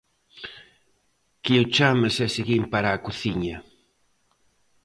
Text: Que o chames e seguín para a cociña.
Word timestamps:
Que 1.43 1.53
o 1.61 1.65
chames 1.75 2.15
e 2.25 2.27
seguín 2.35 2.63
para 2.73 2.89
a 2.91 3.01
cociña. 3.05 3.57